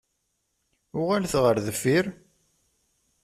[0.99, 2.05] Uɣalet ɣer deffir!